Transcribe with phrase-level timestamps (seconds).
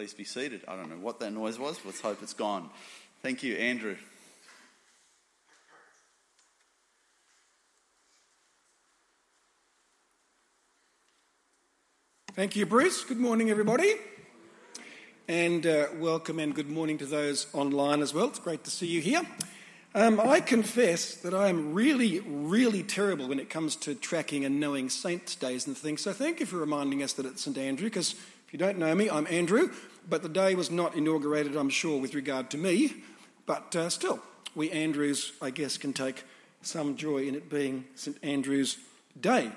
[0.00, 0.62] Please be seated.
[0.66, 1.78] I don't know what that noise was.
[1.84, 2.70] Let's hope it's gone.
[3.20, 3.96] Thank you, Andrew.
[12.32, 13.04] Thank you, Bruce.
[13.04, 13.92] Good morning, everybody.
[15.28, 18.28] And uh, welcome and good morning to those online as well.
[18.28, 19.20] It's great to see you here.
[19.94, 24.58] Um, I confess that I am really, really terrible when it comes to tracking and
[24.58, 26.00] knowing saints' days and things.
[26.00, 27.58] So thank you for reminding us that it's St.
[27.58, 28.14] Andrew, because
[28.50, 29.70] if you don't know me, I'm Andrew,
[30.08, 33.02] but the day was not inaugurated, I'm sure, with regard to me.
[33.46, 34.20] But uh, still,
[34.54, 36.24] we Andrews, I guess, can take
[36.62, 38.16] some joy in it being St.
[38.22, 38.76] Andrew's
[39.20, 39.50] Day,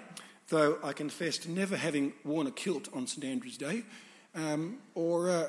[0.49, 3.23] though I confess to never having worn a kilt on St.
[3.25, 3.83] Andrew's Day
[4.35, 5.47] um, or uh,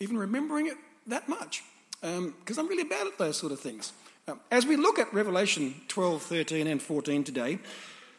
[0.00, 1.62] even remembering it that much,
[2.00, 3.92] because um, I'm really bad at those sort of things.
[4.28, 7.58] Um, as we look at Revelation 12, 13, and 14 today,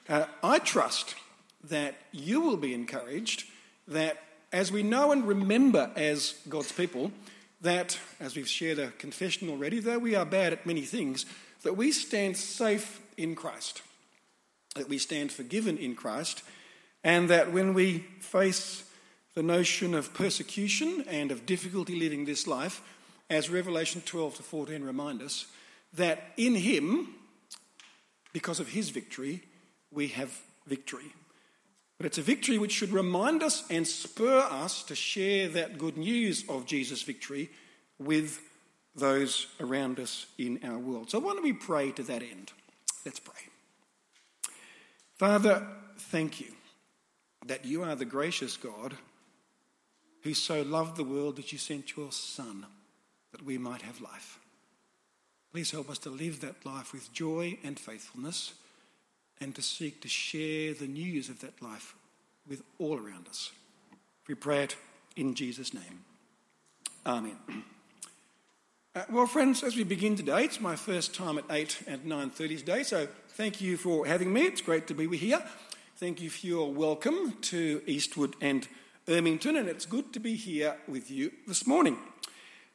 [0.10, 1.16] uh, I trust
[1.64, 3.46] that you will be encouraged
[3.88, 4.22] that
[4.54, 7.12] as we know and remember as God's people,
[7.62, 11.26] that, as we've shared a confession already, though we are bad at many things,
[11.64, 13.82] that we stand safe in Christ,
[14.76, 16.44] that we stand forgiven in Christ,
[17.04, 18.84] and that when we face
[19.34, 22.82] the notion of persecution and of difficulty living this life,
[23.30, 25.48] as Revelation 12 to 14 remind us,
[25.94, 27.16] that in him,
[28.34, 29.42] because of his victory,
[29.92, 31.14] we have victory.
[32.04, 35.96] But it's a victory which should remind us and spur us to share that good
[35.96, 37.50] news of Jesus' victory
[37.98, 38.42] with
[38.94, 41.10] those around us in our world.
[41.10, 42.52] So, why don't we pray to that end?
[43.06, 43.40] Let's pray.
[45.16, 45.66] Father,
[45.98, 46.52] thank you
[47.48, 48.96] that you are the gracious God
[50.24, 52.66] who so loved the world that you sent your Son
[53.32, 54.40] that we might have life.
[55.54, 58.56] Please help us to live that life with joy and faithfulness
[59.44, 61.96] and to seek to share the news of that life
[62.48, 63.52] with all around us.
[64.26, 64.78] We pray it
[65.18, 66.06] in Jesus' name.
[67.06, 67.38] Amen.
[68.96, 72.60] Uh, well, friends, as we begin today, it's my first time at 8 and 9.30
[72.60, 74.42] today, so thank you for having me.
[74.42, 75.44] It's great to be here.
[75.98, 78.68] Thank you for your welcome to Eastwood and
[79.08, 81.98] Ermington, and it's good to be here with you this morning.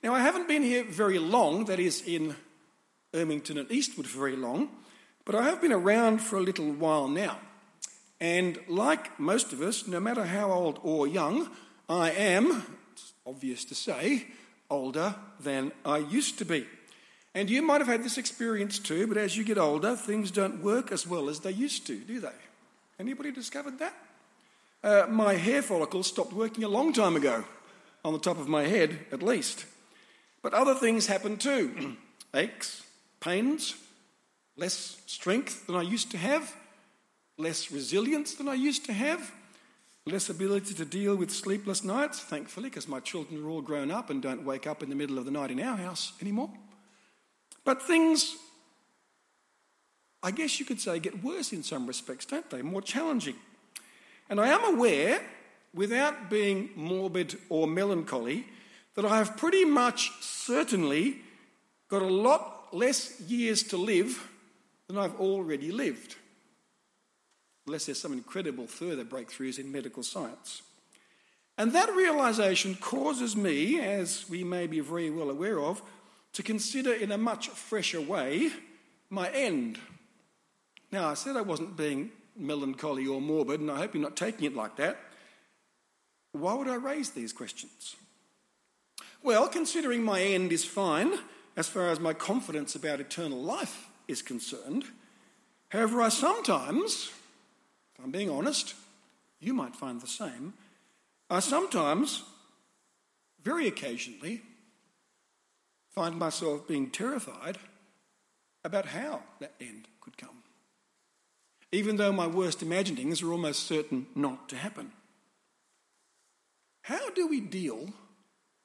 [0.02, 2.34] Now, I haven't been here very long, that is, in
[3.14, 4.70] Ermington and Eastwood for very long,
[5.28, 7.38] but I have been around for a little while now.
[8.18, 11.50] And like most of us, no matter how old or young,
[11.86, 14.28] I am, it's obvious to say,
[14.70, 16.66] older than I used to be.
[17.34, 20.62] And you might have had this experience too, but as you get older, things don't
[20.62, 22.38] work as well as they used to, do they?
[22.98, 23.94] Anybody discovered that?
[24.82, 27.44] Uh, my hair follicles stopped working a long time ago,
[28.02, 29.66] on the top of my head at least.
[30.40, 31.98] But other things happen too
[32.34, 32.82] aches,
[33.20, 33.74] pains,
[34.58, 36.54] less strength than I used to have,
[37.38, 39.32] less resilience than I used to have,
[40.04, 44.10] less ability to deal with sleepless nights, thankfully, because my children are all grown up
[44.10, 46.50] and don't wake up in the middle of the night in our house anymore.
[47.64, 48.36] But things,
[50.22, 52.62] I guess you could say, get worse in some respects, don't they?
[52.62, 53.36] More challenging.
[54.28, 55.20] And I am aware,
[55.72, 58.46] without being morbid or melancholy,
[58.94, 61.18] that I have pretty much certainly
[61.88, 64.28] got a lot less years to live
[64.88, 66.16] than I've already lived,
[67.66, 70.62] unless there's some incredible further breakthroughs in medical science.
[71.58, 75.82] And that realization causes me, as we may be very well aware of,
[76.32, 78.50] to consider in a much fresher way
[79.10, 79.78] my end.
[80.90, 84.46] Now, I said I wasn't being melancholy or morbid, and I hope you're not taking
[84.46, 84.98] it like that.
[86.32, 87.96] Why would I raise these questions?
[89.22, 91.12] Well, considering my end is fine
[91.56, 94.84] as far as my confidence about eternal life is concerned,
[95.68, 97.12] however, I sometimes,
[97.94, 98.74] if I'm being honest,
[99.38, 100.54] you might find the same,
[101.30, 102.24] I sometimes,
[103.42, 104.42] very occasionally,
[105.90, 107.58] find myself being terrified
[108.64, 110.42] about how that end could come
[111.72, 114.92] even though my worst imaginings are almost certain not to happen.
[116.82, 117.90] How do we deal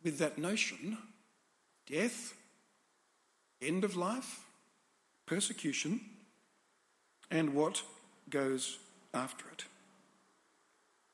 [0.04, 0.98] with that notion
[1.86, 2.34] death,
[3.62, 4.46] end of life,
[5.26, 6.02] persecution,
[7.32, 7.82] and what
[8.30, 8.78] goes
[9.14, 9.66] after it,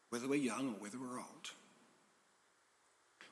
[0.09, 1.51] whether we're young or whether we're old?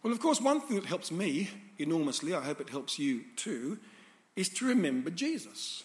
[0.04, 3.80] Well, of course, one thing that helps me enormously, I hope it helps you too,
[4.36, 5.84] is to remember Jesus.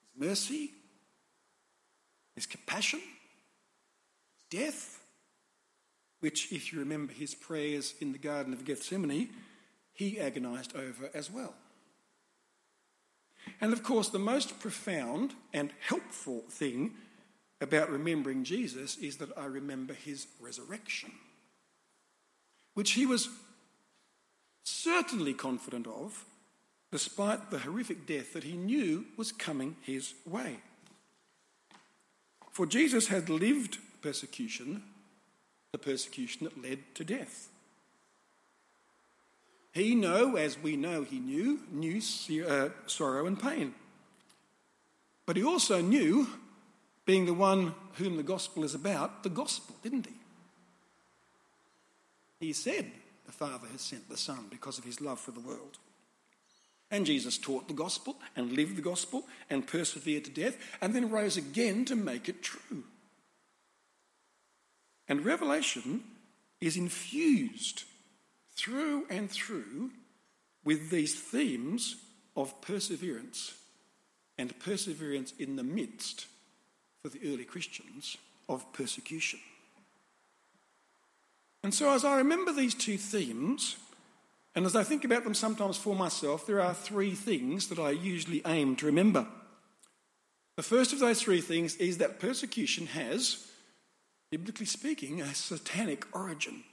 [0.00, 0.72] His mercy,
[2.34, 3.00] his compassion,
[4.34, 5.00] his death,
[6.20, 9.30] which, if you remember his prayers in the Garden of Gethsemane,
[9.92, 11.54] he agonized over as well.
[13.60, 16.94] And of course, the most profound and helpful thing
[17.60, 21.12] about remembering Jesus is that I remember his resurrection.
[22.78, 23.28] which he was
[24.62, 26.24] certainly confident of,
[26.92, 30.58] despite the horrific death that he knew was coming his way.
[32.52, 34.84] For Jesus had lived persecution,
[35.72, 37.48] the persecution that led to death.
[39.78, 42.00] He knew, as we know he knew, knew
[42.44, 43.74] uh, sorrow and pain.
[45.24, 46.26] But he also knew,
[47.06, 50.14] being the one whom the gospel is about, the gospel, didn't he?
[52.40, 52.90] He said,
[53.26, 55.78] The Father has sent the Son because of his love for the world.
[56.90, 61.08] And Jesus taught the gospel and lived the gospel and persevered to death and then
[61.08, 62.82] rose again to make it true.
[65.08, 66.02] And Revelation
[66.60, 67.84] is infused
[68.58, 69.90] through and through
[70.64, 71.96] with these themes
[72.36, 73.54] of perseverance
[74.36, 76.26] and perseverance in the midst,
[77.02, 78.16] for the early Christians,
[78.48, 79.40] of persecution.
[81.62, 83.76] And so, as I remember these two themes,
[84.54, 87.90] and as I think about them sometimes for myself, there are three things that I
[87.90, 89.26] usually aim to remember.
[90.56, 93.48] The first of those three things is that persecution has,
[94.30, 96.64] biblically speaking, a satanic origin.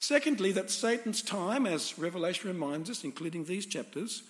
[0.00, 4.22] Secondly, that Satan's time, as Revelation reminds us, including these chapters,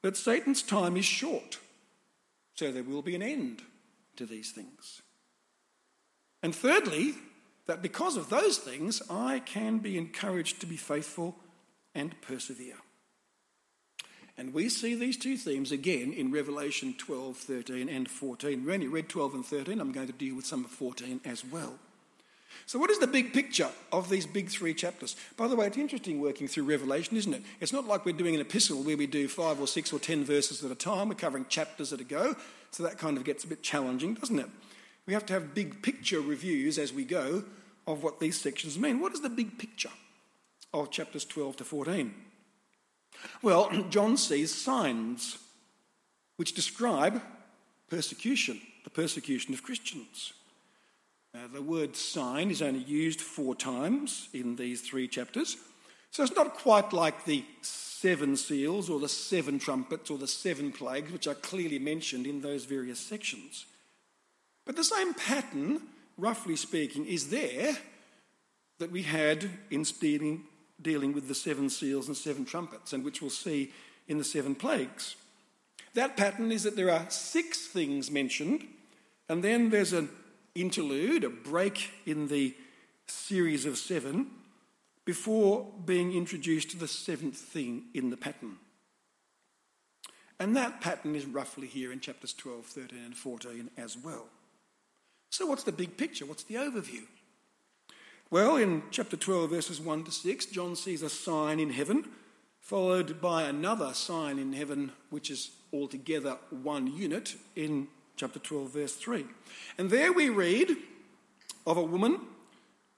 [0.00, 1.58] that Satan's time is short.
[2.54, 3.62] So there will be an end
[4.16, 5.02] to these things.
[6.42, 7.14] And thirdly,
[7.66, 11.36] that because of those things, I can be encouraged to be faithful
[11.94, 12.78] and persevere.
[14.38, 18.64] And we see these two themes again in Revelation 12, 13, and 14.
[18.64, 19.78] We only read 12 and 13.
[19.78, 21.78] I'm going to deal with some of 14 as well.
[22.66, 25.16] So, what is the big picture of these big three chapters?
[25.36, 27.42] By the way, it's interesting working through Revelation, isn't it?
[27.60, 30.24] It's not like we're doing an epistle where we do five or six or ten
[30.24, 31.08] verses at a time.
[31.08, 32.34] We're covering chapters at a go.
[32.70, 34.48] So, that kind of gets a bit challenging, doesn't it?
[35.06, 37.44] We have to have big picture reviews as we go
[37.86, 39.00] of what these sections mean.
[39.00, 39.90] What is the big picture
[40.72, 42.14] of chapters 12 to 14?
[43.42, 45.38] Well, John sees signs
[46.36, 47.20] which describe
[47.88, 50.32] persecution, the persecution of Christians.
[51.34, 55.56] Uh, the word sign is only used four times in these three chapters.
[56.10, 60.72] So it's not quite like the seven seals or the seven trumpets or the seven
[60.72, 63.64] plagues, which are clearly mentioned in those various sections.
[64.66, 65.80] But the same pattern,
[66.18, 67.78] roughly speaking, is there
[68.78, 70.44] that we had in dealing,
[70.82, 73.72] dealing with the seven seals and seven trumpets, and which we'll see
[74.06, 75.16] in the seven plagues.
[75.94, 78.66] That pattern is that there are six things mentioned,
[79.30, 80.10] and then there's an
[80.54, 82.54] interlude, a break in the
[83.06, 84.26] series of seven,
[85.04, 88.56] before being introduced to the seventh thing in the pattern.
[90.38, 94.26] And that pattern is roughly here in chapters 12, 13, and 14 as well.
[95.30, 96.26] So, what's the big picture?
[96.26, 97.04] What's the overview?
[98.30, 102.08] Well, in chapter 12, verses 1 to 6, John sees a sign in heaven,
[102.60, 107.88] followed by another sign in heaven, which is altogether one unit in
[108.22, 109.24] chapter 12, verse 3.
[109.78, 110.76] And there we read
[111.66, 112.20] of a woman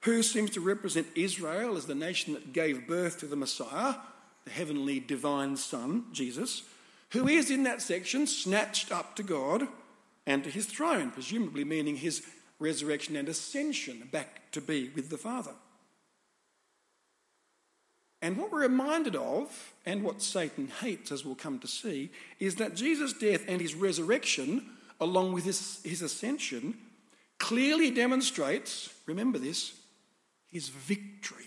[0.03, 3.95] who seems to represent Israel as the nation that gave birth to the Messiah,
[4.45, 6.65] the heavenly divine Son, Jesus,
[7.13, 9.67] who is in that section snatched up to God
[10.27, 12.23] and to his throne, presumably meaning his
[12.59, 15.55] resurrection and ascension back to be with the Father.
[18.21, 22.57] And what we're reminded of, and what Satan hates, as we'll come to see, is
[22.57, 24.67] that Jesus' death and his resurrection
[25.01, 26.75] along with his, his ascension,
[27.39, 29.75] clearly demonstrates, remember this,
[30.51, 31.47] his victory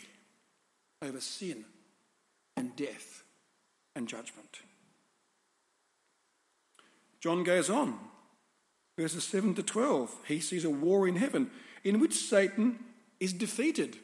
[1.01, 1.65] over sin
[2.55, 3.23] and death
[3.95, 4.59] and judgment.
[7.19, 7.97] John goes on,
[8.97, 10.15] verses 7 to 12.
[10.27, 11.49] He sees a war in heaven
[11.83, 12.79] in which Satan
[13.19, 13.97] is defeated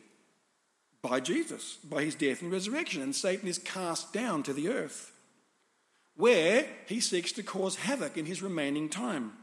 [1.02, 5.13] by Jesus, by his death and resurrection, and Satan is cast down to the earth
[6.16, 9.34] where he seeks to cause havoc in his remaining time.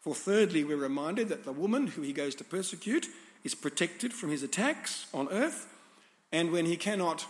[0.00, 3.06] For thirdly, we're reminded that the woman who he goes to persecute
[3.44, 5.68] is protected from his attacks on earth,
[6.32, 7.26] and when he cannot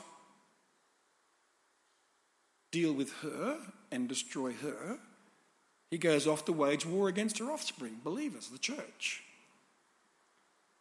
[2.71, 3.59] deal with her
[3.91, 4.99] and destroy her,
[5.91, 9.23] he goes off to wage war against her offspring, believers, the church.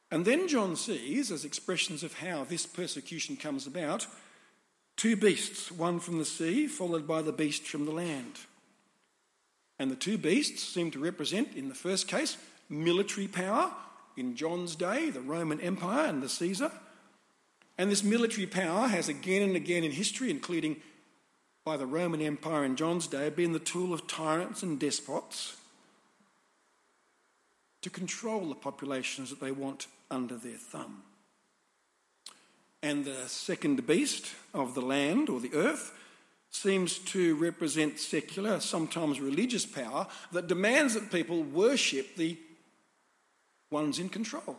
[0.10, 4.08] And then John sees, as expressions of how this persecution comes about,
[5.02, 8.36] two beasts, one from the sea, followed by the beast from the land.
[9.80, 12.38] And the two beasts seem to represent, in the first case,
[12.70, 13.72] military power.
[14.16, 16.72] In John's day, the Roman Empire and the Caesar.
[17.80, 20.76] And this military power has again and again in history, including
[21.66, 25.58] by the Roman Empire in John's day, been the tool of tyrants and despots
[27.82, 31.02] to control the populations that they want under their thumb.
[32.84, 35.94] And the second beast of the land or the earth
[36.50, 42.38] seems to represent secular, sometimes religious power that demands that people worship the
[43.70, 44.58] ones in control.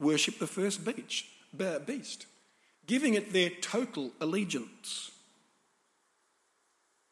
[0.00, 2.26] Worship the first beast,
[2.86, 5.12] giving it their total allegiance.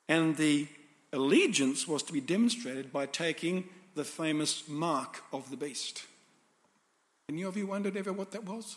[0.09, 0.69] And the
[1.12, 6.05] allegiance was to be demonstrated by taking the famous mark of the beast.
[7.29, 8.76] Any of you wondered ever what that was?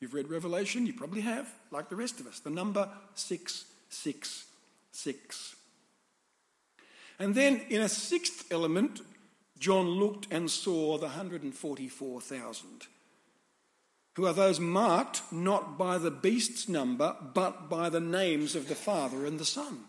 [0.00, 2.40] You've read Revelation, you probably have, like the rest of us.
[2.40, 5.56] The number 666.
[7.18, 9.00] And then in a sixth element,
[9.58, 12.86] John looked and saw the 144,000,
[14.14, 18.76] who are those marked not by the beast's number, but by the names of the
[18.76, 19.80] Father and the Son,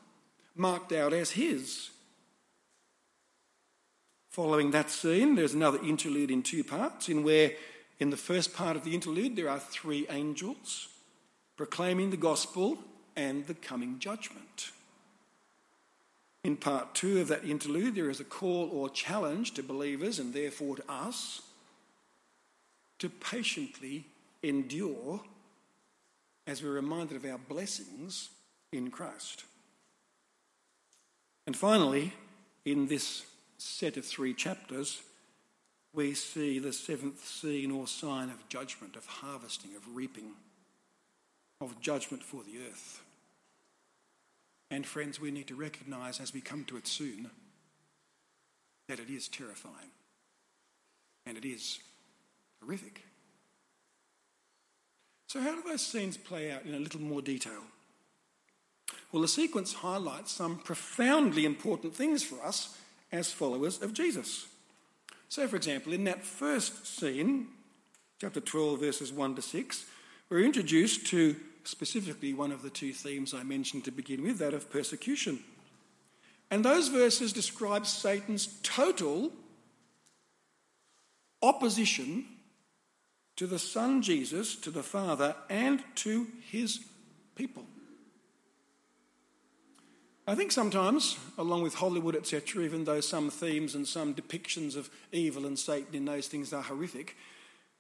[0.56, 1.92] marked out as his.
[4.32, 7.52] Following that scene, there's another interlude in two parts, in where
[8.00, 10.90] in the first part of the interlude there are three angels
[11.58, 12.78] proclaiming the gospel
[13.16, 14.72] and the coming judgment.
[16.46, 20.34] In part two of that interlude, there is a call or challenge to believers and
[20.34, 21.42] therefore to us
[23.00, 24.06] to patiently
[24.42, 25.20] endure
[26.48, 28.30] as we're reminded of our blessings
[28.72, 29.44] in Christ.
[31.46, 32.14] And finally,
[32.64, 33.26] in this
[33.58, 35.02] set of three chapters,
[35.94, 40.32] we see the seventh scene or sign of judgment, of harvesting, of reaping,
[41.62, 43.02] of judgment for the earth.
[44.72, 47.30] And friends, we need to recognize as we come to it soon
[48.88, 49.92] that it is terrifying
[51.26, 51.80] and it is
[52.62, 53.04] horrific.
[55.28, 57.62] So, how do those scenes play out in a little more detail?
[59.12, 62.78] Well, the sequence highlights some profoundly important things for us
[63.12, 64.48] as followers of Jesus.
[65.30, 67.50] So, for example, in that first scene,
[68.20, 69.86] chapter 12, verses 1 to 6,
[70.30, 74.56] we're introduced to specifically one of the two themes I mentioned to begin with, that
[74.56, 75.40] of persecution.
[76.50, 79.32] And those verses describe Satan's total
[81.44, 82.26] opposition
[83.36, 86.80] to the Son Jesus, to the Father, and to his
[87.36, 87.66] people.
[90.30, 94.88] I think sometimes, along with Hollywood, etc., even though some themes and some depictions of
[95.12, 97.18] evil and Satan in those things are horrific,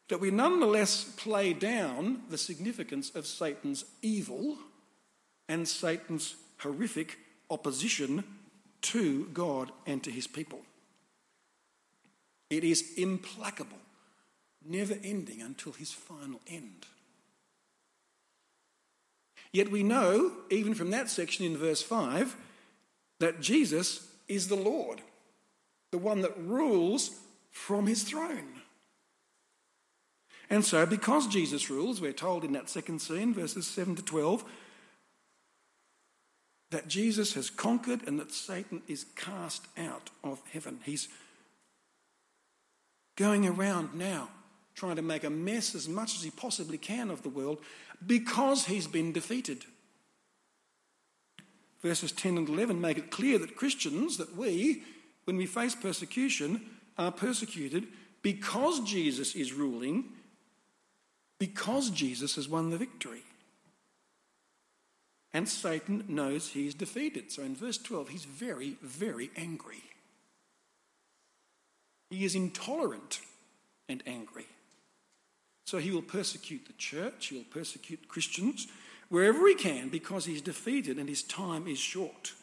[0.07, 4.57] that we nonetheless play down the significance of Satan's evil
[5.47, 7.19] and Satan's horrific
[7.51, 8.23] opposition
[8.81, 10.61] to God and to his people.
[12.49, 13.77] It is implacable,
[14.65, 16.87] never ending until his final end.
[19.51, 22.35] Yet we know, even from that section in verse 5,
[23.19, 25.01] that Jesus is the Lord,
[25.91, 27.11] the one that rules
[27.51, 28.61] from his throne.
[30.49, 34.43] And so, because Jesus rules, we're told in that second scene, verses 7 to 12,
[36.71, 40.79] that Jesus has conquered and that Satan is cast out of heaven.
[40.83, 41.07] He's
[43.15, 44.29] going around now
[44.79, 47.59] trying to make a mess as much as he possibly can of the world
[48.05, 49.65] because he's been defeated.
[51.81, 54.83] Verses 10 and 11 make it clear that Christians, that we,
[55.25, 56.61] when we face persecution,
[56.97, 57.87] are persecuted
[58.21, 60.05] because Jesus is ruling,
[61.39, 63.23] because Jesus has won the victory.
[65.33, 67.31] And Satan knows he's defeated.
[67.31, 69.83] So in verse 12, he's very, very angry.
[72.09, 73.19] He is intolerant
[73.87, 74.47] and angry.
[75.69, 78.65] So he will persecute the church, he'll persecute Christians
[79.09, 82.33] wherever he can because he's defeated and his time is short.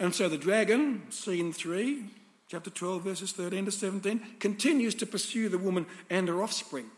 [0.00, 2.06] And so the dragon, scene 3,
[2.48, 6.90] chapter 12, verses 13 to 17, continues to pursue the woman and her offspring,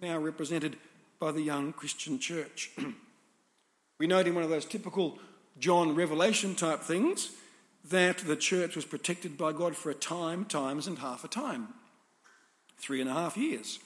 [0.00, 0.78] now represented
[1.20, 2.70] by the young Christian church.
[4.00, 5.18] we note in one of those typical
[5.58, 7.28] John Revelation type things
[7.90, 11.68] that the church was protected by God for a time, times, and half a time
[12.84, 13.78] three and a half years.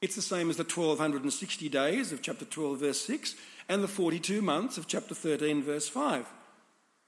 [0.00, 3.34] It's the same as the 1260 days of chapter 12, verse 6,
[3.68, 6.26] and the 42 months of chapter 13, verse 5.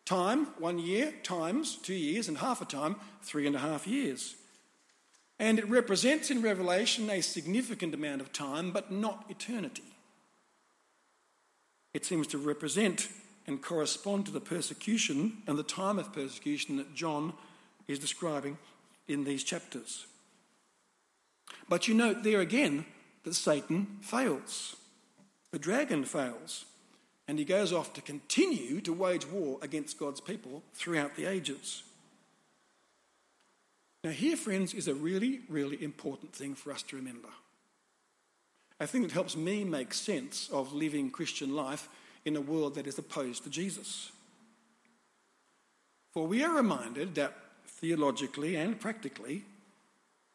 [0.05, 4.35] Time, one year, times, two years, and half a time, three and a half years.
[5.39, 9.85] And it represents in Revelation a significant amount of time, but not eternity.
[11.95, 13.09] It seems to represent
[13.47, 17.33] and correspond to the persecution and the time of persecution that John
[17.89, 18.59] is describing
[19.09, 20.07] in these chapters.
[21.71, 22.85] But you note there again
[23.23, 24.75] that Satan fails.
[25.53, 26.65] The dragon fails.
[27.29, 31.85] And he goes off to continue to wage war against God's people throughout the ages.
[34.03, 37.29] Now, here, friends, is a really, really important thing for us to remember.
[38.81, 41.89] I think it helps me make sense of living Christian life
[42.25, 44.11] in a world that is opposed to Jesus.
[46.13, 49.45] For we are reminded that theologically and practically,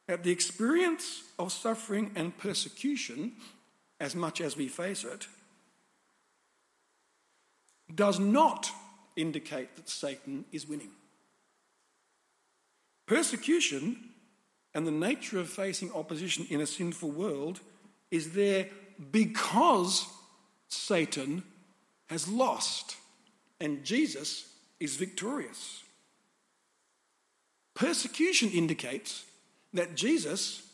[0.07, 3.33] that the experience of suffering and persecution,
[4.00, 5.27] as much as we face it,
[7.93, 8.69] does not
[9.15, 10.91] indicate that Satan is winning.
[13.05, 14.09] Persecution
[14.74, 17.59] and the nature of facing opposition in a sinful world
[18.12, 18.67] is there
[19.12, 20.05] because
[20.67, 21.43] Satan
[22.07, 22.97] has lost
[23.59, 25.83] and Jesus is victorious.
[27.74, 29.25] Persecution indicates
[29.75, 30.67] that Jesus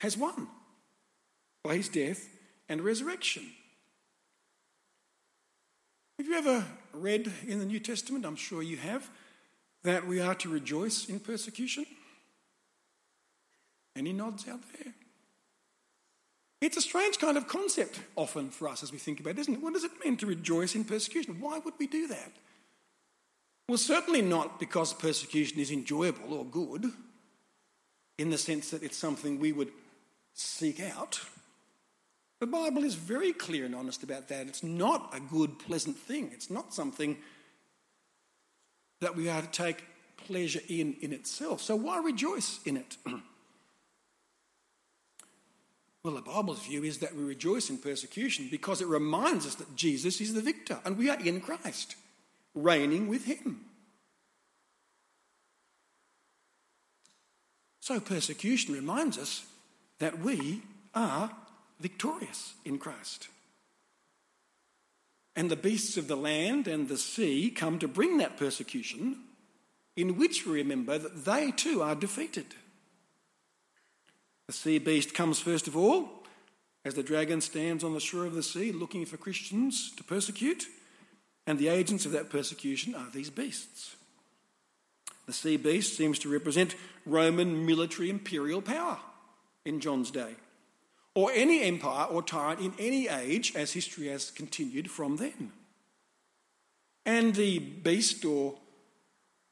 [0.00, 0.48] has won
[1.62, 2.28] by his death
[2.68, 3.44] and resurrection.
[6.18, 8.24] Have you ever read in the New Testament?
[8.24, 9.08] I'm sure you have
[9.82, 11.86] that we are to rejoice in persecution?
[13.96, 14.92] Any nods out there?
[16.60, 19.54] It's a strange kind of concept often for us as we think about it, isn't
[19.54, 19.62] it?
[19.62, 21.40] What does it mean to rejoice in persecution?
[21.40, 22.32] Why would we do that?
[23.68, 26.90] Well, certainly not because persecution is enjoyable or good,
[28.18, 29.70] in the sense that it's something we would
[30.34, 31.20] seek out.
[32.40, 34.46] The Bible is very clear and honest about that.
[34.46, 36.30] It's not a good, pleasant thing.
[36.32, 37.16] It's not something
[39.00, 39.84] that we are to take
[40.16, 41.60] pleasure in in itself.
[41.60, 42.96] So why rejoice in it?
[46.02, 49.76] well, the Bible's view is that we rejoice in persecution because it reminds us that
[49.76, 51.96] Jesus is the victor and we are in Christ,
[52.54, 53.64] reigning with him.
[57.84, 59.44] So persecution reminds us
[59.98, 60.62] that we
[60.94, 61.30] are
[61.78, 63.28] victorious in Christ.
[65.36, 69.18] And the beasts of the land and the sea come to bring that persecution,
[69.98, 72.46] in which we remember that they too are defeated.
[74.46, 76.08] The sea beast comes first of all,
[76.86, 80.64] as the dragon stands on the shore of the sea looking for Christians to persecute,
[81.46, 83.96] and the agents of that persecution are these beasts.
[85.26, 86.74] The sea beast seems to represent
[87.06, 88.98] Roman military imperial power
[89.64, 90.34] in John's day
[91.14, 95.52] or any empire or tyrant in any age as history has continued from then.
[97.06, 98.54] And the beast or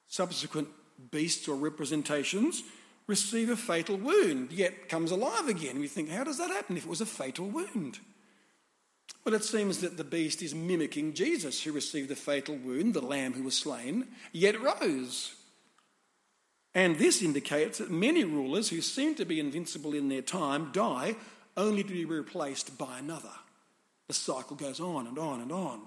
[0.08, 0.68] subsequent
[1.10, 2.62] beasts or representations
[3.06, 5.78] receive a fatal wound, yet comes alive again.
[5.78, 7.98] We think, how does that happen if it was a fatal wound?
[9.24, 13.00] Well, it seems that the beast is mimicking Jesus, who received a fatal wound, the
[13.00, 15.34] lamb who was slain, yet rose.
[16.74, 21.16] And this indicates that many rulers who seem to be invincible in their time die
[21.56, 23.32] only to be replaced by another.
[24.08, 25.80] The cycle goes on and on and on.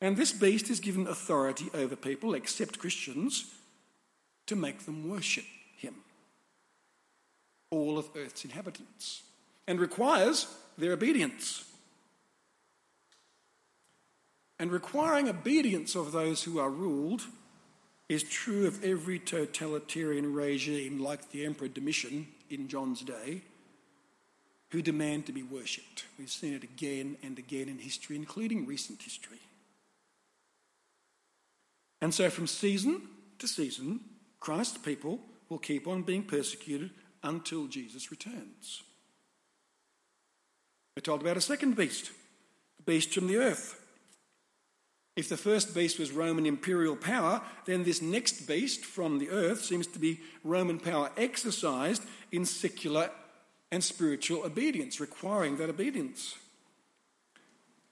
[0.00, 3.52] And this beast is given authority over people, except Christians,
[4.46, 5.44] to make them worship
[5.76, 5.94] him.
[7.70, 9.22] All of earth's inhabitants.
[9.66, 10.46] And requires
[10.78, 11.64] their obedience.
[14.58, 17.22] And requiring obedience of those who are ruled
[18.10, 23.42] is true of every totalitarian regime like the Emperor Domitian in John's day
[24.70, 26.06] who demand to be worshipped.
[26.18, 29.38] We've seen it again and again in history, including recent history.
[32.00, 33.02] And so, from season
[33.38, 34.00] to season,
[34.40, 36.90] Christ's people will keep on being persecuted
[37.22, 38.82] until Jesus returns.
[40.96, 42.10] We're told about a second beast,
[42.76, 43.79] the beast from the earth.
[45.20, 49.62] If the first beast was Roman imperial power, then this next beast from the earth
[49.62, 53.10] seems to be Roman power exercised in secular
[53.70, 56.36] and spiritual obedience, requiring that obedience.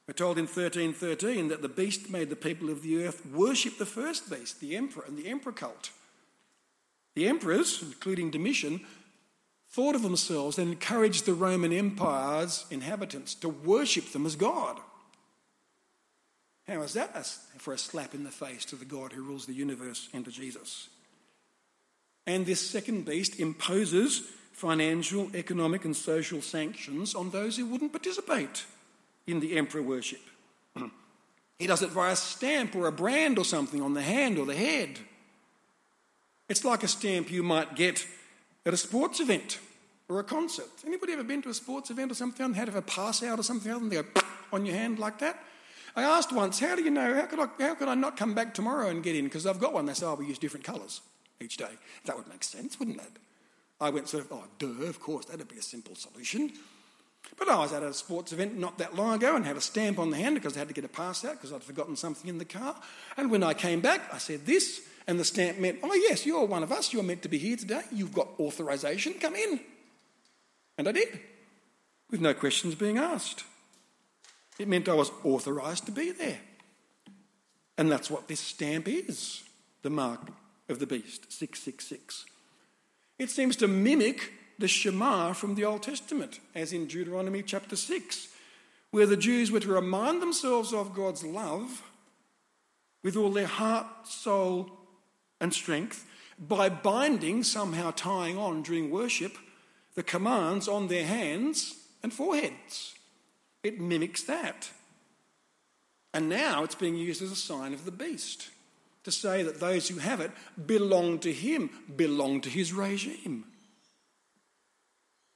[0.06, 3.84] We're told in 1313 that the beast made the people of the earth worship the
[3.84, 5.90] first beast, the emperor, and the emperor cult.
[7.14, 8.80] The emperors, including Domitian,
[9.68, 14.80] thought of themselves and encouraged the Roman Empire's inhabitants to worship them as God.
[16.68, 17.26] How is that
[17.56, 20.30] for a slap in the face to the God who rules the universe and to
[20.30, 20.88] Jesus?
[22.26, 28.66] And this second beast imposes financial, economic, and social sanctions on those who wouldn't participate
[29.26, 30.20] in the emperor worship.
[31.58, 34.44] he does it via a stamp or a brand or something on the hand or
[34.44, 34.98] the head.
[36.50, 38.06] It's like a stamp you might get
[38.66, 39.58] at a sports event
[40.06, 40.68] or a concert.
[40.86, 43.42] Anybody ever been to a sports event or something and had a pass out or
[43.42, 44.20] something and they go
[44.52, 45.42] on your hand like that?
[45.98, 48.32] I asked once, how do you know, how could I, how could I not come
[48.32, 49.24] back tomorrow and get in?
[49.24, 49.86] Because I've got one.
[49.86, 51.00] They say, oh, we use different colours
[51.40, 51.70] each day.
[52.04, 53.18] That would make sense, wouldn't it?
[53.80, 56.52] I went sort of, oh, duh, of course, that'd be a simple solution.
[57.36, 59.98] But I was at a sports event not that long ago and had a stamp
[59.98, 62.28] on the hand because I had to get a pass out because I'd forgotten something
[62.28, 62.76] in the car.
[63.16, 66.44] And when I came back, I said this, And the stamp meant, oh, yes, you're
[66.44, 66.92] one of us.
[66.92, 67.80] You're meant to be here today.
[67.90, 69.14] You've got authorization.
[69.14, 69.58] Come in.
[70.76, 71.18] And I did,
[72.10, 73.42] with no questions being asked.
[74.58, 76.40] It meant I was authorized to be there.
[77.76, 79.44] And that's what this stamp is
[79.82, 80.20] the mark
[80.68, 82.26] of the beast, 666.
[83.18, 88.28] It seems to mimic the Shema from the Old Testament, as in Deuteronomy chapter 6,
[88.90, 91.82] where the Jews were to remind themselves of God's love
[93.04, 94.70] with all their heart, soul,
[95.40, 96.04] and strength
[96.38, 99.36] by binding, somehow tying on during worship,
[99.94, 102.94] the commands on their hands and foreheads.
[103.62, 104.70] It mimics that.
[106.14, 108.48] And now it's being used as a sign of the beast
[109.04, 110.30] to say that those who have it
[110.66, 113.44] belong to him, belong to his regime.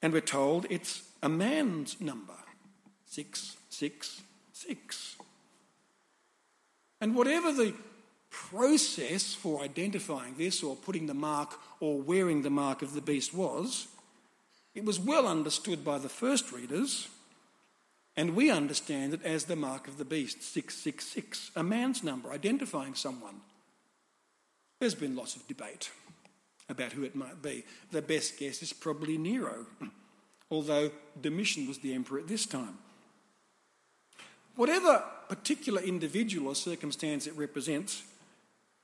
[0.00, 2.34] And we're told it's a man's number
[3.06, 5.16] 666.
[7.00, 7.74] And whatever the
[8.30, 13.34] process for identifying this or putting the mark or wearing the mark of the beast
[13.34, 13.88] was,
[14.74, 17.08] it was well understood by the first readers,
[18.16, 22.94] and we understand it as the mark of the beast 666, a man's number identifying
[22.94, 23.40] someone.
[24.80, 25.90] There's been lots of debate
[26.68, 27.64] about who it might be.
[27.90, 29.66] The best guess is probably Nero,
[30.50, 32.78] although Domitian was the emperor at this time.
[34.56, 38.02] Whatever particular individual or circumstance it represents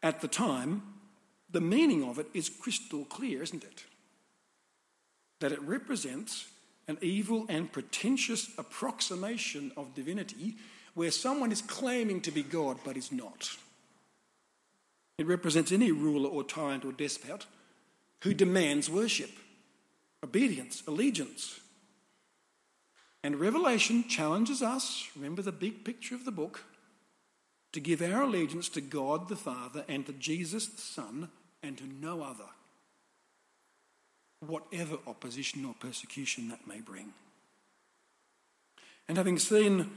[0.02, 0.82] at the time,
[1.50, 3.84] the meaning of it is crystal clear, isn't it?
[5.40, 6.48] That it represents
[6.88, 10.57] an evil and pretentious approximation of divinity
[10.94, 13.57] where someone is claiming to be God but is not.
[15.18, 17.46] It represents any ruler or tyrant or despot
[18.22, 19.31] who demands worship,
[20.24, 21.61] obedience, allegiance.
[23.22, 26.64] And Revelation challenges us, remember the big picture of the book,
[27.72, 31.29] to give our allegiance to God the Father and to Jesus the Son
[31.62, 32.48] and to no other,
[34.40, 37.12] whatever opposition or persecution that may bring.
[39.09, 39.90] And having seen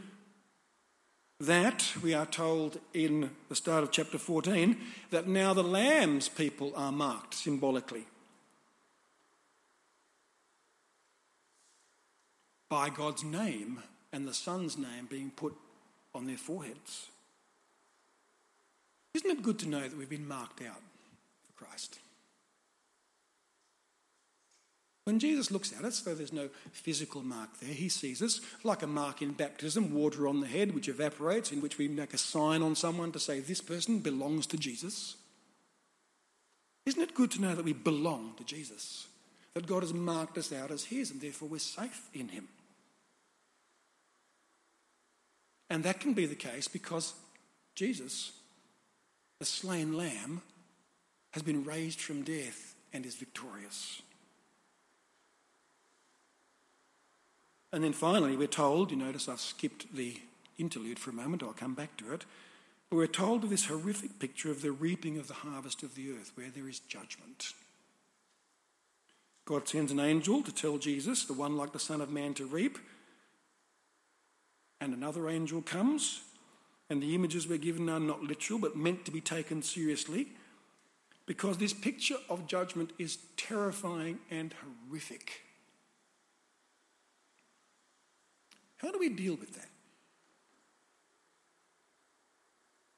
[1.40, 4.78] that, we are told in the start of chapter 14
[5.10, 8.06] that now the Lamb's people are marked symbolically.
[12.72, 15.54] by God's name and the Son's name being put
[16.16, 17.10] on their foreheads.
[19.14, 20.82] Isn't it good to know that we've been marked out
[21.46, 22.00] for Christ?
[25.06, 28.84] When Jesus looks at us, though there's no physical mark there, he sees us like
[28.84, 32.20] a mark in baptism, water on the head which evaporates, in which we make a
[32.20, 35.16] sign on someone to say this person belongs to Jesus.
[36.86, 39.08] Isn't it good to know that we belong to Jesus?
[39.56, 42.48] That God has marked us out as his and therefore we're safe in him?
[45.70, 47.14] And that can be the case because
[47.76, 48.34] Jesus,
[49.40, 50.42] the slain lamb,
[51.32, 54.02] has been raised from death and is victorious.
[57.74, 60.18] And then finally, we're told, you notice I've skipped the
[60.58, 62.26] interlude for a moment, I'll come back to it.
[62.90, 66.12] But we're told of this horrific picture of the reaping of the harvest of the
[66.12, 67.54] earth, where there is judgment.
[69.46, 72.46] God sends an angel to tell Jesus, the one like the Son of Man, to
[72.46, 72.78] reap
[74.82, 76.22] and another angel comes,
[76.90, 80.28] and the images we're given are not literal but meant to be taken seriously
[81.28, 84.54] because this picture of judgment is terrifying and
[84.90, 85.44] horrific.
[88.82, 89.70] How do we deal with that?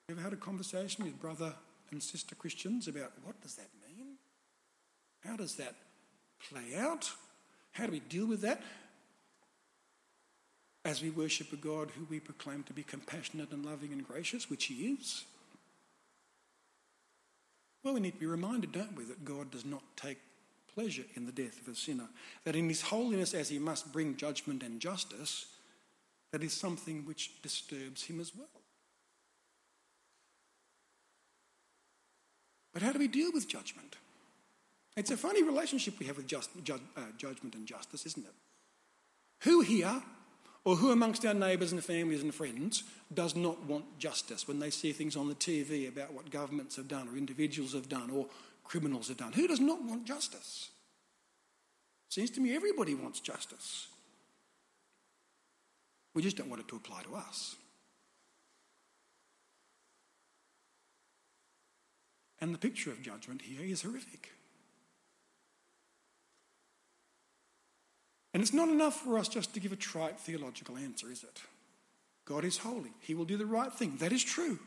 [0.09, 1.53] Ever had a conversation with brother
[1.91, 4.15] and sister Christians about what does that mean?
[5.25, 5.75] How does that
[6.49, 7.11] play out?
[7.71, 8.61] How do we deal with that?
[10.85, 14.49] as we worship a God who we proclaim to be compassionate and loving and gracious,
[14.49, 15.23] which He is?
[17.83, 20.19] Well, we need to be reminded, don't we, that God does not take
[20.73, 22.07] pleasure in the death of a sinner.
[22.43, 25.45] That in His holiness, as He must bring judgment and justice,
[26.33, 28.47] that is something which disturbs Him as well.
[32.73, 33.97] But how do we deal with judgment?
[34.97, 38.33] It's a funny relationship we have with just, ju- uh, judgment and justice, isn't it?
[39.43, 40.01] Who here
[40.65, 44.71] or who amongst our neighbours and families and friends does not want justice when they
[44.71, 48.25] see things on the TV about what governments have done or individuals have done or
[48.63, 49.33] criminals have done?
[49.33, 50.71] Who does not want justice?
[52.09, 53.87] Seems to me everybody wants justice.
[56.13, 57.55] We just don't want it to apply to us.
[62.39, 64.31] And the picture of judgment here is horrific.
[68.33, 71.41] And it's not enough for us just to give a trite theological answer, is it?
[72.25, 72.91] God is holy.
[72.99, 73.97] He will do the right thing.
[73.97, 74.59] That is true.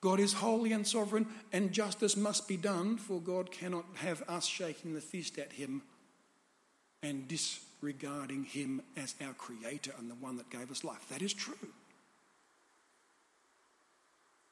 [0.00, 4.46] God is holy and sovereign, and justice must be done, for God cannot have us
[4.46, 5.82] shaking the fist at him
[7.02, 7.26] and
[7.84, 11.06] disregarding him as our creator and the one that gave us life.
[11.10, 11.68] That is true.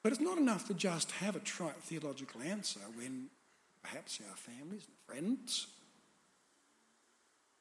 [0.03, 3.29] But it's not enough to just have a trite theological answer when
[3.83, 5.67] perhaps our families and friends,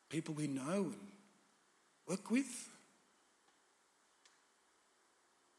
[0.09, 1.07] people we know and
[2.07, 2.67] work with,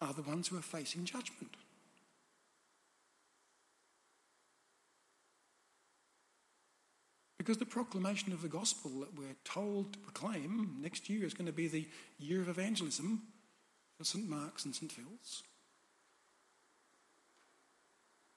[0.01, 1.55] are the ones who are facing judgment.
[7.43, 11.47] Because the proclamation of the gospel that we're told to proclaim next year is going
[11.47, 11.89] to be the
[12.21, 13.21] year of evangelism
[13.99, 14.31] for St.
[14.31, 14.93] Mark's and St.
[14.93, 15.43] Phil's.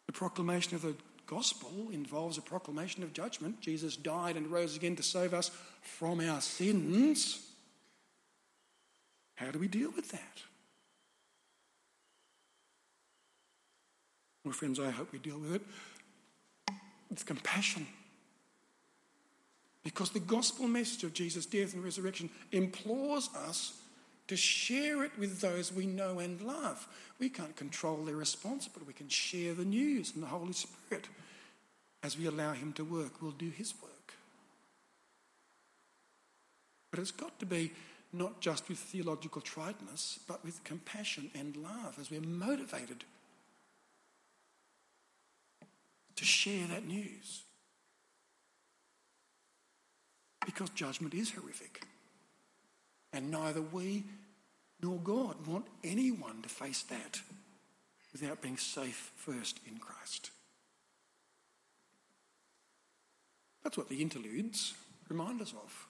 [0.07, 0.95] The proclamation of the
[1.27, 3.61] gospel involves a proclamation of judgment.
[3.61, 5.51] Jesus died and rose again to save us
[5.83, 7.47] from our sins.
[9.35, 10.41] How do we deal with that?
[14.43, 15.61] Well, friends, I hope we deal with it
[17.11, 17.85] with compassion.
[19.85, 23.79] Because the gospel message of Jesus' death and resurrection implores us
[24.27, 26.87] to share it with those we know and love.
[27.19, 31.07] We can't control their response, but we can share the news, and the Holy Spirit,
[32.01, 34.15] as we allow Him to work, will do His work.
[36.89, 37.71] But it's got to be
[38.11, 43.03] not just with theological triteness, but with compassion and love as we're motivated
[46.15, 47.43] to share that news
[50.45, 51.85] because judgment is horrific.
[53.13, 54.03] And neither we
[54.81, 57.21] nor God want anyone to face that
[58.11, 60.31] without being safe first in Christ.
[63.63, 64.73] That's what the interludes
[65.09, 65.87] remind us of.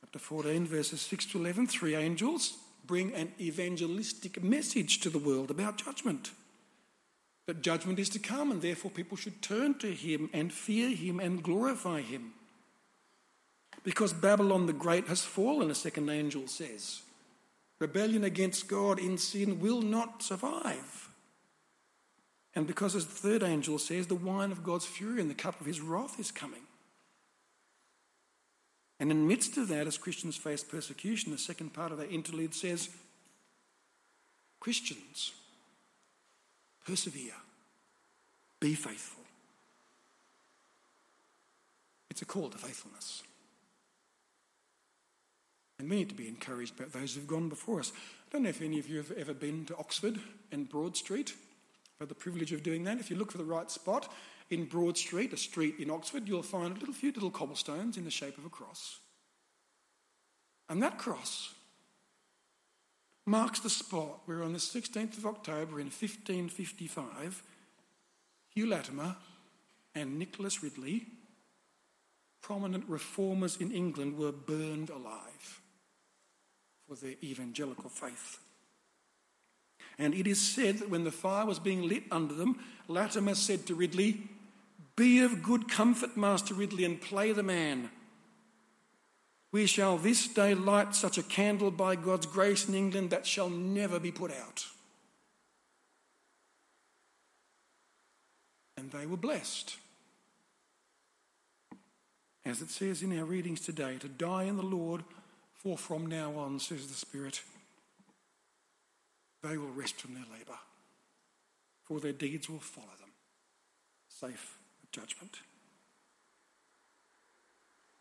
[0.00, 2.54] Chapter 14, verses 6 to 11 three angels
[2.86, 6.30] bring an evangelistic message to the world about judgment
[7.46, 11.20] that judgment is to come, and therefore people should turn to him and fear him
[11.20, 12.32] and glorify him.
[13.82, 17.02] Because Babylon the Great has fallen, a second angel says.
[17.78, 21.10] Rebellion against God in sin will not survive.
[22.54, 25.60] And because, as the third angel says, the wine of God's fury and the cup
[25.60, 26.62] of his wrath is coming.
[29.00, 32.10] And in the midst of that, as Christians face persecution, the second part of that
[32.10, 32.88] interlude says,
[34.60, 35.32] Christians,
[36.84, 37.32] Persevere.
[38.60, 39.22] Be faithful.
[42.10, 43.22] It's a call to faithfulness.
[45.78, 47.92] And we need to be encouraged by those who've gone before us.
[48.28, 50.20] I don't know if any of you have ever been to Oxford
[50.52, 51.34] and Broad Street.
[51.96, 52.98] I've had the privilege of doing that.
[52.98, 54.12] If you look for the right spot
[54.50, 58.04] in Broad Street, a street in Oxford, you'll find a little few little cobblestones in
[58.04, 58.98] the shape of a cross.
[60.68, 61.54] And that cross
[63.26, 67.42] marks the spot where on the 16th of October in 1555,
[68.54, 69.16] Hugh Latimer
[69.94, 71.06] and Nicholas Ridley,
[72.42, 75.60] prominent reformers in England, were burned alive
[76.86, 78.38] for their evangelical faith.
[79.98, 82.58] And it is said that when the fire was being lit under them,
[82.88, 84.22] Latimer said to Ridley,
[84.96, 87.90] Be of good comfort, Master Ridley, and play the man.
[89.54, 93.48] We shall this day light such a candle by God's grace in England that shall
[93.48, 94.66] never be put out.
[98.76, 99.76] And they were blessed.
[102.44, 105.04] As it says in our readings today, to die in the Lord,
[105.52, 107.40] for from now on, says the Spirit,
[109.44, 110.58] they will rest from their labour,
[111.84, 113.10] for their deeds will follow them,
[114.08, 114.58] safe
[114.90, 115.38] judgment.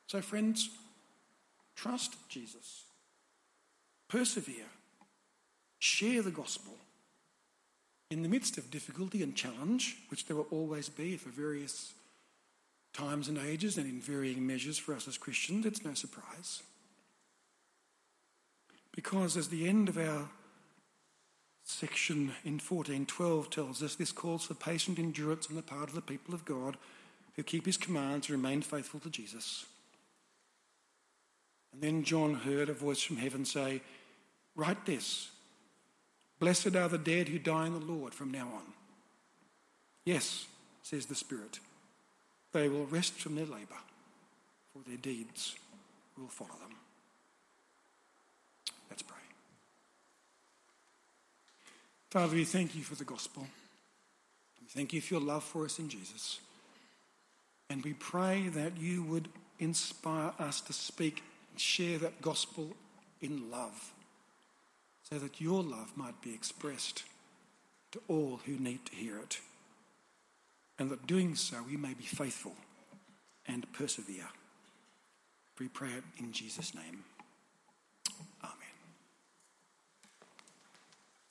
[0.07, 0.71] So, friends,
[1.75, 2.83] Trust Jesus.
[4.09, 4.69] Persevere.
[5.79, 6.73] Share the gospel.
[8.09, 11.93] In the midst of difficulty and challenge, which there will always be for various
[12.93, 16.61] times and ages and in varying measures for us as Christians, it's no surprise.
[18.95, 20.29] Because as the end of our
[21.63, 26.01] section in 1412 tells us, this calls for patient endurance on the part of the
[26.01, 26.77] people of God
[27.35, 29.65] who keep his commands and remain faithful to Jesus.
[31.73, 33.81] And then John heard a voice from heaven say,
[34.55, 35.31] Write this
[36.39, 38.73] Blessed are the dead who die in the Lord from now on.
[40.05, 40.45] Yes,
[40.81, 41.59] says the Spirit,
[42.51, 43.79] they will rest from their labour,
[44.71, 45.55] for their deeds
[46.17, 46.75] will follow them.
[48.89, 49.17] Let's pray.
[52.11, 53.47] Father, we thank you for the gospel.
[54.61, 56.39] We thank you for your love for us in Jesus.
[57.69, 61.23] And we pray that you would inspire us to speak
[61.59, 62.69] share that gospel
[63.21, 63.93] in love
[65.09, 67.03] so that your love might be expressed
[67.91, 69.39] to all who need to hear it.
[70.79, 72.55] And that doing so, we may be faithful
[73.47, 74.29] and persevere.
[75.59, 77.03] We pray it in Jesus' name.